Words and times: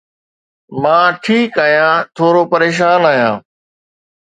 مان 0.81 1.07
ٺيڪ 1.25 1.51
آهيان، 1.65 1.95
ٿورو 2.15 2.41
پريشان 2.51 2.99
آهيان. 3.13 3.35